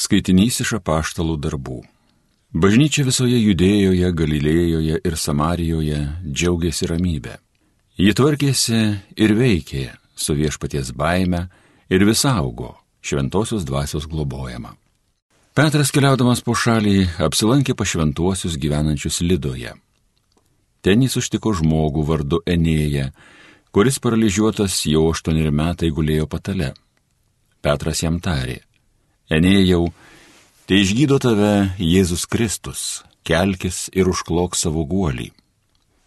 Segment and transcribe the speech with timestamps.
[0.00, 1.82] Skaitinys iš apaštalų darbų.
[2.56, 7.34] Bažnyčia visoje Judėjoje, Galilėjoje ir Samarijoje džiaugiasi ramybė.
[8.00, 8.80] Ji tvarkėsi
[9.20, 11.48] ir veikė su viešpaties baime
[11.92, 14.72] ir vis augo šventosios dvasios globojama.
[15.52, 19.74] Petras keliaudamas po šalį apsilankė pa šventuosius gyvenančius Lidoje.
[20.80, 23.10] Ten jis užtiko žmogų vardu Enėja,
[23.68, 26.72] kuris paralyžiuotas jau aštuoneri metai gulėjo patale.
[27.60, 28.62] Petras jam tarė,
[29.30, 29.92] Enėjau,
[30.66, 35.28] tai išgydo tave Jėzus Kristus, kelkis ir užklok savo guolį.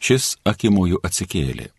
[0.04, 1.70] Šis akimojų atsikėlė.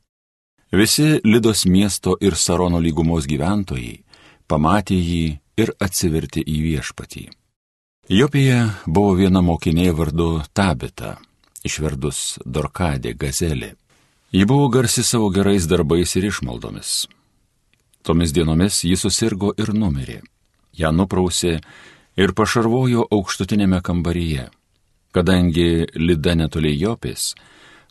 [0.73, 4.01] Visi Lidos miesto ir Sarono lygumos gyventojai
[4.49, 5.27] pamatė jį
[5.61, 7.29] ir atsivertė į viešpatį.
[8.09, 11.19] Jopėje buvo viena mokinė vardu Tabita,
[11.61, 13.75] išverdus Dorkadė gazelė.
[14.33, 17.05] Ji buvo garsi savo gerais darbais ir išmaldomis.
[18.03, 20.23] Tomis dienomis ji susirgo ir numirė
[20.79, 21.59] ją nuprausė
[22.17, 24.49] ir pašarvojo aukštutinėme kambaryje.
[25.15, 27.35] Kadangi Lida netoli Jopės,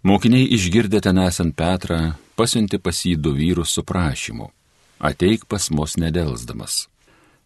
[0.04, 4.52] mokiniai išgirdę ten esant Petrą, pasiunti pas jį du vyrus su prašymu-
[5.10, 6.88] ateik pas mus nedelsdamas.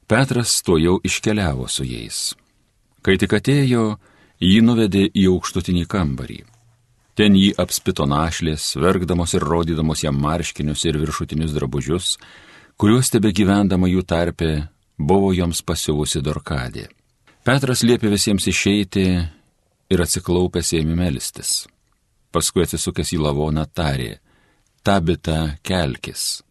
[0.07, 2.33] Petras to jau iškeliavo su jais.
[3.01, 3.97] Kai tik atėjo,
[4.41, 6.43] jį nuvedė į aukštutinį kambarį.
[7.15, 12.17] Ten jį apspito našlės, verkdamos ir rodydamos jam marškinius ir viršutinius drabužius,
[12.77, 16.87] kuriuos tebe gyvendama jų tarpe buvo joms pasiuvusi Dorkadė.
[17.45, 19.05] Petras liepė visiems išeiti
[19.89, 21.67] ir atsiklaupęs ėmė melstis.
[22.33, 24.17] Paskui atsisukęs į lavoną tarė,
[24.83, 26.41] tabita kelkis.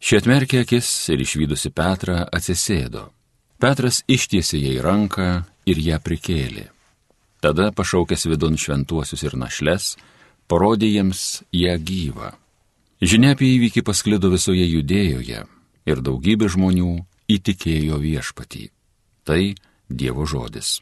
[0.00, 3.10] Šie atmerkė akis ir išvykusi Petrą atsisėdo.
[3.60, 5.26] Petras ištiesė jai ranką
[5.68, 6.70] ir ją prikėlė.
[7.40, 9.96] Tada pašaukęs vidun šventuosius ir našles,
[10.48, 12.32] parodė jiems ją gyvą.
[13.00, 15.44] Žinia apie įvykį pasklido visoje judėjoje
[15.88, 16.94] ir daugybė žmonių
[17.36, 18.68] įtikėjo viešpatį.
[19.24, 19.42] Tai
[19.90, 20.80] Dievo žodis.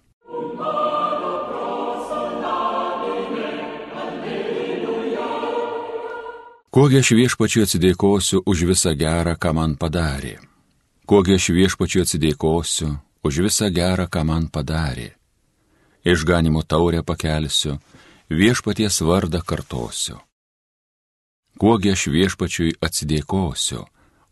[6.69, 10.37] Kuogi aš viešpačiu atsidėkosiu už visą gerą, ką man padarė.
[11.09, 12.91] Kuogi aš viešpačiu atsidėkosiu
[13.25, 15.15] už visą gerą, ką man padarė.
[16.05, 17.81] Išganimo taurę pakelsiu,
[18.29, 20.21] viešpaties vardą kartosiu.
[21.59, 23.83] Kuogi aš viešpačiui atsidėkosiu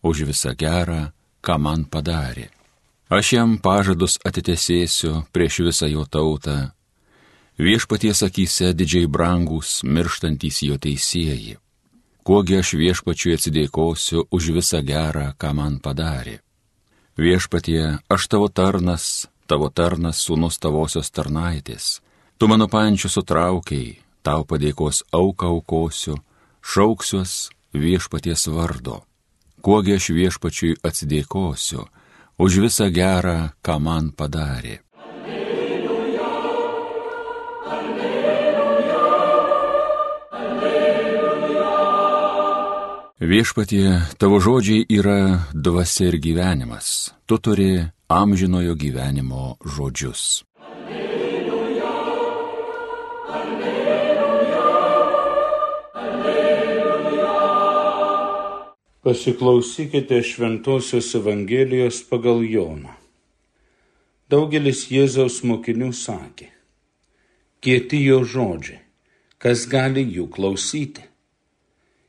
[0.05, 1.16] už visą gerą,
[1.47, 2.49] ką man padarė.
[3.07, 6.73] Aš jam pažadus atitesėsiu prieš visą jo tautą.
[7.57, 11.55] Viešpaties akise didžiai brangus, mirštantys jo teisėjai.
[12.27, 16.41] Kuogi aš viešpačiui atsidėkosiu už visą gerą, ką man padarė.
[17.17, 22.01] Viešpatie, aš tavo tarnas, tavo tarnas sūnus tavosios tarnaitės.
[22.37, 26.19] Tu mano pančių sutraukiai, tau padėkos auką aukosiu,
[26.61, 29.05] šauksiuos viešpaties vardo
[29.67, 31.83] kuogi aš viešpačiui atsidėkosiu
[32.39, 34.79] už visą gerą, ką man padarė.
[34.95, 36.29] Alleluja,
[37.75, 39.03] alleluja,
[40.39, 41.75] alleluja.
[43.19, 43.89] Viešpatie,
[44.23, 50.46] tavo žodžiai yra dvasia ir gyvenimas, tu turi amžinojo gyvenimo žodžius.
[59.07, 62.91] Pasiklausykite Šventojios Evangelijos pagal Joną.
[64.27, 66.49] Daugelis Jėzaus mokinių sakė,
[67.63, 68.81] kieti jo žodžiai,
[69.39, 71.07] kas gali jų klausyti.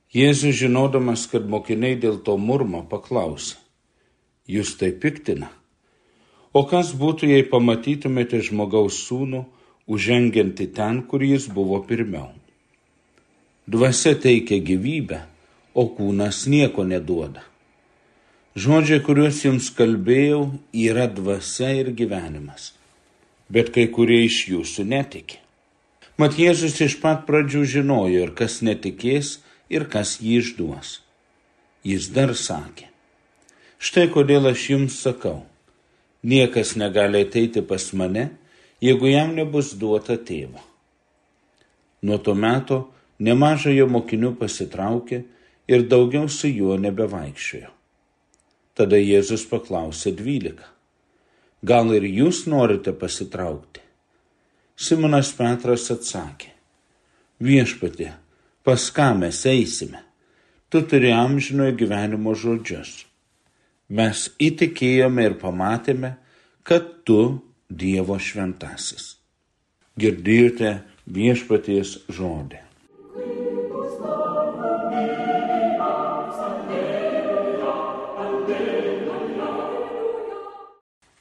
[0.09, 3.61] Jėzus žinodamas, kad mokiniai dėl to murmo paklausė,
[4.49, 5.53] jūs tai piktina.
[6.49, 9.45] O kas būtų, jei pamatytumėte žmogaus sūnų,
[9.85, 12.33] užžengianti ten, kur jis buvo pirmiau?
[13.69, 15.27] Dvasia teikia gyvybę
[15.77, 17.43] o kūnas nieko neduoda.
[18.57, 22.71] Žodžiai, kuriuos jums kalbėjau, yra dvasia ir gyvenimas,
[23.53, 25.37] bet kai kurie iš jūsų netiki.
[26.17, 29.35] Mat Jėzus iš pat pradžių žinojo ir kas netikės,
[29.69, 30.95] ir kas jį išduos.
[31.85, 32.89] Jis dar sakė,
[33.77, 35.43] štai kodėl aš jums sakau,
[36.25, 38.31] niekas negali ateiti pas mane,
[38.81, 40.57] jeigu jam nebus duota tėvo.
[42.01, 42.87] Nuo to meto
[43.21, 45.21] nemažai jo mokinių pasitraukė,
[45.67, 47.71] ir daugiau su juo nebevaikščiojo.
[48.77, 50.67] Tada Jėzus paklausė dvylika.
[51.65, 53.81] Gal ir jūs norite pasitraukti?
[54.77, 56.51] Simonas Petras atsakė.
[57.41, 58.11] Viešpatė,
[58.61, 60.03] pas ką mes eisime?
[60.69, 63.07] Tu turi amžinojo gyvenimo žodžius.
[63.89, 66.17] Mes įtikėjome ir pamatėme,
[66.67, 69.17] kad tu Dievo šventasis.
[69.99, 70.77] Girdėjote
[71.09, 72.66] viešpaties žodį.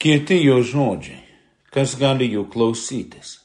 [0.07, 1.23] Kieti jo žodžiai,
[1.75, 3.41] kas gali jų klausytis.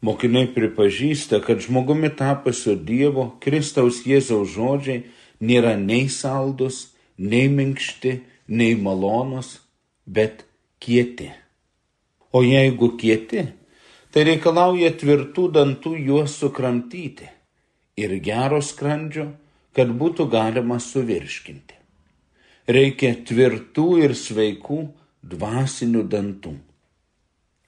[0.00, 5.02] Mokiniai pripažįsta, kad žmogumi tapusio Dievo Kristaus Jėzaus žodžiai
[5.44, 8.14] nėra nei saldus, nei minkšti,
[8.48, 9.58] nei malonus,
[10.06, 10.46] bet
[10.80, 11.28] kieti.
[12.32, 13.44] O jeigu kieti,
[14.14, 17.28] tai reikalauja tvirtų dantų juos sukramtyti
[18.00, 19.28] ir gero skrandžio,
[19.76, 21.79] kad būtų galima suvirškinti.
[22.70, 24.80] Reikia tvirtų ir sveikų
[25.26, 26.52] dvasinių dantų.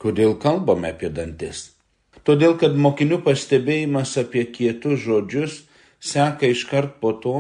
[0.02, 1.72] Kodėl kalbame apie dantis?
[2.22, 5.62] Todėl, kad mokinių pastebėjimas apie kietus žodžius
[5.98, 7.36] seka iškart po to,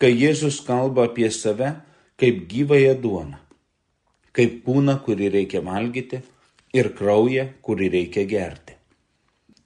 [0.00, 1.72] kai Jėzus kalba apie save
[2.20, 3.38] kaip gyvąją duoną,
[4.36, 6.20] kaip kūną, kurį reikia valgyti
[6.76, 8.76] ir kraują, kurį reikia gerti.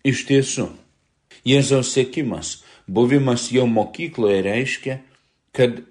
[0.06, 0.68] Iš tiesų,
[1.48, 5.00] Jėzaus sėkimas, buvimas jo mokykloje reiškia,
[5.54, 5.82] kad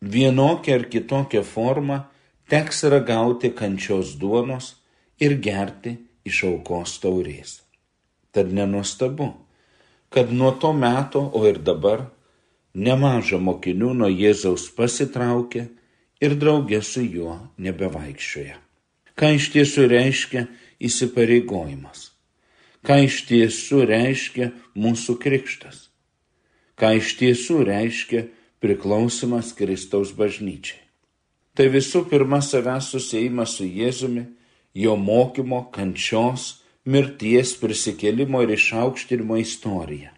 [0.00, 2.08] vienokia ar kitokia forma
[2.48, 4.74] teks ragauti kančios duonos
[5.20, 7.60] ir gerti iš aukos taurės.
[8.32, 9.32] Tad nenuostabu,
[10.10, 12.06] kad nuo to meto, o ir dabar,
[12.74, 15.66] nemaža mokinių nuo Jėzaus pasitraukė
[16.20, 18.58] ir draugė su juo nebevaikščioja.
[19.18, 20.46] Ką iš tiesų reiškia
[20.80, 22.10] įsipareigojimas?
[22.86, 25.90] Ką iš tiesų reiškia mūsų krikštas?
[26.80, 28.24] Ką iš tiesų reiškia
[28.60, 30.80] priklausimas Kristaus bažnyčiai?
[31.54, 34.22] Tai visų pirma savęs susijimas su Jėzumi,
[34.74, 40.12] jo mokymo, kančios, mirties, prisikėlimo ir išaukštinimo istoriją.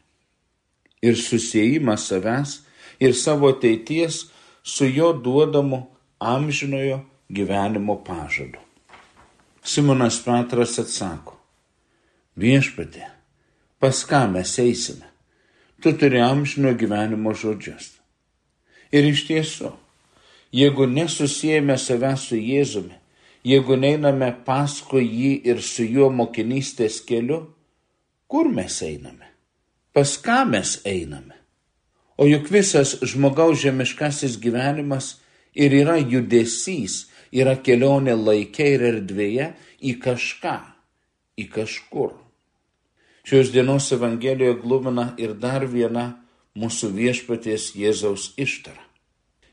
[1.02, 2.60] Ir susijimą savęs
[3.02, 4.26] ir savo ateities
[4.62, 5.86] su jo duodamu
[6.20, 7.00] amžinojo
[7.30, 8.60] gyvenimo pažadu.
[9.64, 11.36] Simonas Petras atsako,
[12.36, 13.06] viešpatė,
[13.78, 15.08] pas ką mes eisime?
[15.82, 18.01] Tu turi amžinojo gyvenimo žodžius.
[18.92, 19.70] Ir iš tiesų,
[20.52, 22.98] jeigu nesusijęme savęs su Jėzumi,
[23.44, 27.46] jeigu neiname paskui jį ir su juo mokinystės keliu,
[28.28, 29.32] kur mes einame?
[29.92, 31.36] Pas ką mes einame?
[32.20, 35.16] O juk visas žmogaus žemiškasis gyvenimas
[35.56, 40.58] ir yra judesys, yra kelionė laikė ir erdvėje į kažką,
[41.40, 42.12] į kažkur.
[43.24, 46.21] Šios dienos Evangelijoje glumina ir dar viena
[46.58, 48.82] mūsų viešpaties Jėzaus ištara.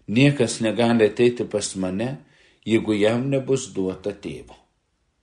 [0.10, 2.18] Niekas negali ateiti pas mane,
[2.66, 4.56] jeigu jam nebus duota tėvo.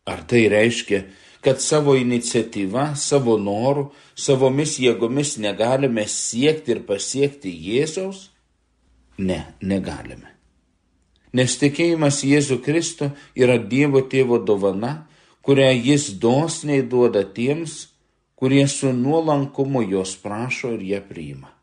[0.06, 1.02] Ar tai reiškia,
[1.42, 8.28] kad savo iniciatyva, savo noru, savomis jėgomis negalime siekti ir pasiekti Jėzaus?
[9.18, 10.30] Ne, negalime.
[11.34, 15.08] Nes tikėjimas Jėzų Kristų yra Dievo tėvo dovana,
[15.42, 17.90] kurią jis dosniai duoda tiems,
[18.38, 21.55] kurie su nuolankumu jos prašo ir ją priima.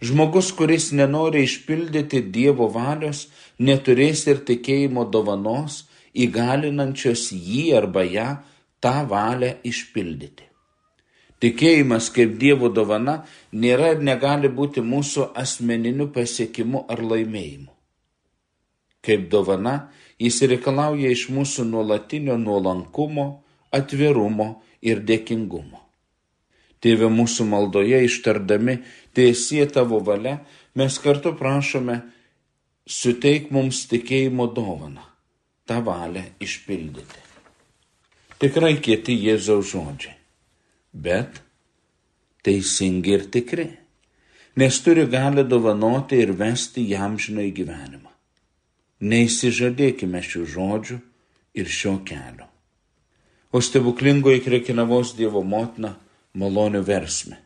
[0.00, 3.26] Žmogus, kuris nenori išpildyti Dievo valios,
[3.58, 8.26] neturės ir tikėjimo dovanos, įgalinančios jį arba ją
[8.84, 10.44] tą valią išpildyti.
[11.40, 13.22] Tikėjimas kaip Dievo dovana
[13.52, 17.72] nėra ir negali būti mūsų asmeniniu pasiekimu ar laimėjimu.
[19.04, 23.26] Kaip dovana, jis reikalauja iš mūsų nuolatinio nuolankumo,
[23.72, 24.48] atvirumo
[24.80, 25.85] ir dėkingumo.
[26.84, 28.78] Tėve mūsų maldoje ištardami
[29.16, 30.38] tiesie tavo valia,
[30.76, 32.02] mes kartu prašome,
[32.86, 35.02] suteik mums tikėjimo dovaną,
[35.66, 37.24] tą valią išpildyti.
[38.36, 40.12] Tikrai kieti Jėzaus žodžiai,
[40.92, 41.40] bet
[42.44, 43.70] teisingi ir tikri,
[44.60, 48.12] nes turi gali dovanoti ir vesti jam žinai gyvenimą.
[49.00, 50.98] Neįsižadėkime šių žodžių
[51.60, 52.46] ir šio kelio.
[53.52, 55.94] O stebuklingoji krekinavos Dievo motina,
[56.36, 57.40] malonių versmė.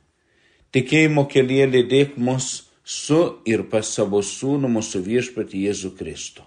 [0.75, 2.51] Tikėjimo kelyje lydėk mus
[2.85, 6.47] su ir pas savo sūnų mūsų viešpatį Jėzų Kristų.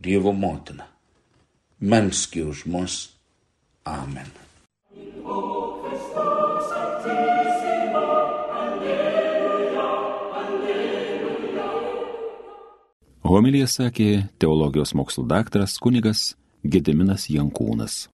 [0.00, 0.88] Dievo motina.
[1.80, 3.00] Melski už mus.
[3.88, 4.28] Amen.
[13.30, 16.34] Homilija sakė teologijos mokslo daktaras kunigas
[16.66, 18.10] Gediminas Jankūnas.